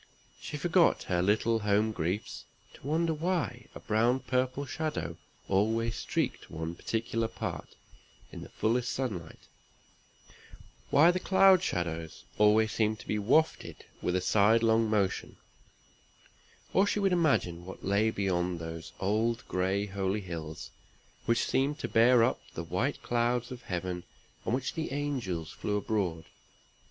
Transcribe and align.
She 0.41 0.57
forgot 0.57 1.03
her 1.03 1.21
little 1.21 1.59
home 1.59 1.91
griefs 1.91 2.45
to 2.73 2.87
wonder 2.87 3.13
why 3.13 3.67
a 3.75 3.79
brown 3.79 4.19
purple 4.21 4.65
shadow 4.65 5.15
always 5.47 5.95
streaked 5.95 6.49
one 6.49 6.73
particular 6.73 7.27
part 7.27 7.75
in 8.31 8.41
the 8.41 8.49
fullest 8.49 8.91
sunlight; 8.91 9.41
why 10.89 11.11
the 11.11 11.19
cloud 11.19 11.61
shadows 11.61 12.23
always 12.39 12.71
seemed 12.71 12.97
to 13.01 13.07
be 13.07 13.19
wafted 13.19 13.85
with 14.01 14.15
a 14.15 14.21
sidelong 14.21 14.89
motion; 14.89 15.37
or 16.73 16.87
she 16.87 16.99
would 16.99 17.13
imagine 17.13 17.63
what 17.63 17.85
lay 17.85 18.09
beyond 18.09 18.57
those 18.57 18.93
old 18.99 19.47
gray 19.47 19.85
holy 19.85 20.21
hills, 20.21 20.71
which 21.27 21.45
seemed 21.45 21.77
to 21.77 21.87
bear 21.87 22.23
up 22.23 22.41
the 22.55 22.63
white 22.63 23.03
clouds 23.03 23.51
of 23.51 23.61
Heaven 23.61 24.03
on 24.47 24.53
which 24.55 24.73
the 24.73 24.93
angels 24.93 25.51
flew 25.51 25.77
abroad. 25.77 26.25